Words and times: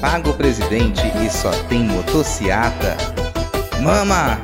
paga 0.00 0.30
o 0.30 0.34
presidente 0.34 1.02
e 1.24 1.30
só 1.30 1.50
tem 1.68 1.80
motociata. 1.84 2.96
Mama! 3.80 4.40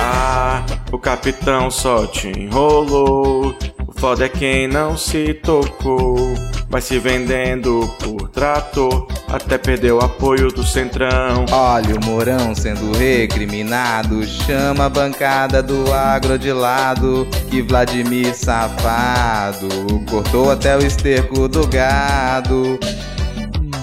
Ah, 0.00 0.64
o 0.92 0.98
capitão 0.98 1.70
só 1.70 2.06
te 2.06 2.28
enrolou. 2.28 3.54
O 3.86 3.92
foda 3.98 4.26
é 4.26 4.28
quem 4.28 4.66
não 4.66 4.96
se 4.96 5.34
tocou. 5.34 6.34
Vai 6.70 6.82
se 6.82 6.98
vendendo 6.98 7.88
por 7.98 8.28
trator, 8.28 9.06
até 9.26 9.56
perdeu 9.56 9.96
o 9.96 10.04
apoio 10.04 10.48
do 10.48 10.62
centrão. 10.62 11.46
Olha 11.50 11.96
o 11.96 12.04
Mourão 12.04 12.54
sendo 12.54 12.92
recriminado. 12.92 14.22
Chama 14.26 14.84
a 14.84 14.88
bancada 14.90 15.62
do 15.62 15.90
agro 15.92 16.38
de 16.38 16.52
lado. 16.52 17.26
Que 17.50 17.62
Vladimir 17.62 18.34
safado 18.34 19.68
cortou 20.10 20.50
até 20.50 20.76
o 20.76 20.80
esterco 20.84 21.48
do 21.48 21.66
gado. 21.66 22.78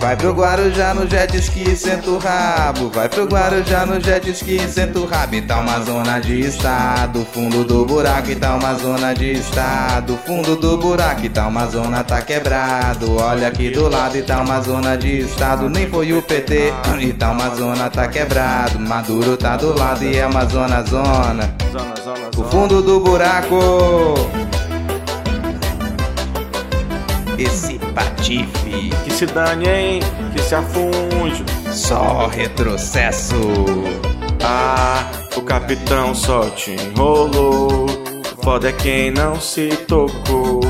Vai 0.00 0.16
pro 0.16 0.32
Guarujá 0.32 0.94
no 0.94 1.08
jet 1.08 1.36
ski, 1.38 1.76
senta 1.76 2.10
o 2.10 2.18
rabo. 2.18 2.88
Vai 2.88 3.08
pro 3.08 3.24
Guarujá 3.24 3.84
no 3.84 4.00
jet 4.00 4.30
ski, 4.30 4.60
senta 4.68 5.00
o 5.00 5.06
rabo. 5.06 5.34
E 5.34 5.42
tá 5.42 5.58
uma 5.58 5.80
zona 5.80 6.20
de 6.20 6.40
estado, 6.40 7.26
fundo 7.32 7.64
do 7.64 7.84
buraco. 7.84 8.30
E 8.30 8.36
tá 8.36 8.54
uma 8.54 8.74
zona 8.74 9.12
de 9.12 9.32
estado, 9.32 10.16
fundo 10.24 10.54
do 10.54 10.78
buraco. 10.78 11.24
E 11.24 11.28
tá 11.28 11.48
uma 11.48 11.66
zona, 11.66 12.04
tá 12.04 12.22
quebrado. 12.22 13.16
Olha 13.16 13.48
aqui 13.48 13.70
do 13.70 13.88
lado, 13.88 14.16
e 14.16 14.22
tá 14.22 14.40
uma 14.40 14.60
zona 14.60 14.96
de 14.96 15.18
estado. 15.20 15.68
Nem 15.68 15.88
foi 15.88 16.12
o 16.12 16.22
PT, 16.22 16.72
e 17.00 17.12
tá 17.12 17.32
uma 17.32 17.54
zona, 17.56 17.90
tá 17.90 18.06
quebrado. 18.06 18.78
Maduro 18.78 19.36
tá 19.36 19.56
do 19.56 19.76
lado 19.76 20.04
e 20.04 20.16
é 20.16 20.26
uma 20.26 20.44
zona, 20.44 20.82
zona. 20.82 21.54
Zona, 21.72 21.94
zona, 22.02 22.30
O 22.36 22.44
fundo 22.44 22.80
do 22.80 23.00
buraco. 23.00 24.14
Esse 27.38 27.78
patife, 27.94 28.90
Que 29.04 29.10
se 29.12 29.26
dane, 29.26 29.68
hein? 29.68 30.00
Que 30.34 30.42
se 30.42 30.54
afunde. 30.54 31.44
só 31.72 32.26
retrocesso. 32.26 33.36
Ah, 34.42 35.10
o 35.36 35.42
capitão 35.42 36.14
só 36.14 36.48
te 36.50 36.72
enrolou. 36.72 37.86
Foda 38.42 38.68
é 38.70 38.72
quem 38.72 39.10
não 39.10 39.40
se 39.40 39.68
tocou. 39.86 40.60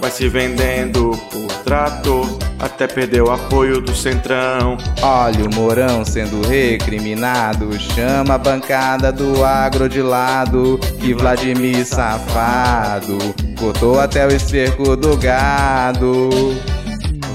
Vai 0.00 0.10
se 0.10 0.28
vendendo 0.28 1.10
por 1.30 1.46
trator, 1.64 2.26
até 2.58 2.86
perdeu 2.86 3.26
o 3.26 3.30
apoio 3.30 3.80
do 3.80 3.94
centrão. 3.94 4.76
Olha 5.02 5.44
o 5.44 5.54
Mourão 5.54 6.04
sendo 6.04 6.46
recriminado. 6.46 7.78
Chama 7.78 8.34
a 8.34 8.38
bancada 8.38 9.12
do 9.12 9.44
agro 9.44 9.88
de 9.88 10.02
lado. 10.02 10.78
Que 11.00 11.14
Vladimir 11.14 11.84
safado 11.84 13.18
cortou 13.58 14.00
até 14.00 14.26
o 14.26 14.30
esterco 14.30 14.96
do 14.96 15.16
gado. 15.16 16.30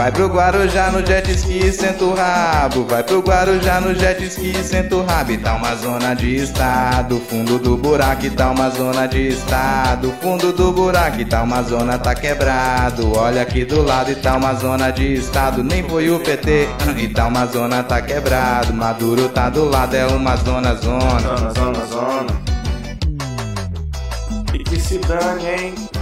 Vai 0.00 0.10
pro 0.10 0.28
Guarujá 0.28 0.90
no 0.90 1.04
jet 1.06 1.30
ski, 1.30 1.70
senta 1.70 2.04
o 2.06 2.14
rabo. 2.14 2.86
Vai 2.86 3.02
pro 3.02 3.20
Guarujá 3.20 3.82
no 3.82 3.94
jet 3.94 4.24
ski, 4.24 4.54
senta 4.64 4.96
o 4.96 5.04
rabo. 5.04 5.32
E 5.32 5.36
tá 5.36 5.54
uma 5.56 5.74
zona 5.74 6.14
de 6.14 6.36
estado, 6.36 7.20
fundo 7.28 7.58
do 7.58 7.76
buraco. 7.76 8.24
E 8.24 8.30
tá 8.30 8.50
uma 8.50 8.70
zona 8.70 9.06
de 9.06 9.28
estado, 9.28 10.10
fundo 10.22 10.54
do 10.54 10.72
buraco. 10.72 11.20
E 11.20 11.26
tá 11.26 11.42
uma 11.42 11.62
zona, 11.62 11.98
tá 11.98 12.14
quebrado. 12.14 13.14
Olha 13.14 13.42
aqui 13.42 13.62
do 13.66 13.82
lado, 13.82 14.10
e 14.10 14.14
tá 14.14 14.38
uma 14.38 14.54
zona 14.54 14.90
de 14.90 15.16
estado. 15.16 15.62
Nem 15.62 15.86
foi 15.86 16.08
o 16.08 16.18
PT, 16.18 16.66
e 16.96 17.08
tá 17.08 17.26
uma 17.26 17.44
zona, 17.44 17.82
tá 17.82 18.00
quebrado. 18.00 18.72
Maduro 18.72 19.28
tá 19.28 19.50
do 19.50 19.66
lado, 19.66 19.94
é 19.94 20.06
uma 20.06 20.34
zona, 20.36 20.76
zona. 20.76 21.20
Zona, 21.20 21.50
zona, 21.52 21.84
zona. 21.84 22.40
E 24.54 24.64
que 24.64 24.80
se 24.80 24.96
dane, 24.96 25.46
hein? 25.46 25.99